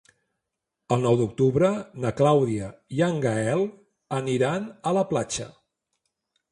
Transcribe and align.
El 0.95 1.03
nou 1.07 1.17
d'octubre 1.19 1.69
na 2.05 2.13
Clàudia 2.21 2.71
i 2.99 3.05
en 3.09 3.23
Gaël 3.27 3.63
aniran 4.23 4.69
a 4.93 4.97
la 5.01 5.07
platja. 5.13 5.49